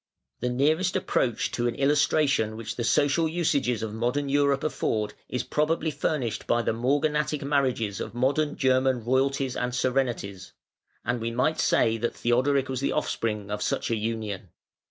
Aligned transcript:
The 0.39 0.49
nearest 0.49 0.95
approach 0.95 1.51
to 1.51 1.67
an 1.67 1.75
illustration 1.75 2.57
which 2.57 2.75
the 2.75 2.83
social 2.83 3.27
usages 3.29 3.83
of 3.83 3.93
modern 3.93 4.29
Europe 4.29 4.63
afford, 4.63 5.13
is 5.29 5.43
probably 5.43 5.91
furnished 5.91 6.47
by 6.47 6.63
the 6.63 6.73
"morganatic 6.73 7.43
marriages" 7.43 7.99
of 7.99 8.15
modern 8.15 8.55
German 8.55 9.03
royalties 9.05 9.55
and 9.55 9.75
serenities: 9.75 10.53
and 11.05 11.21
we 11.21 11.29
might 11.29 11.59
say 11.59 11.97
that 11.99 12.15
Theodoric 12.15 12.67
was 12.67 12.79
the 12.81 12.93
offspring 12.93 13.51
of 13.51 13.61
such 13.61 13.91
an 13.91 13.99
union. 13.99 14.49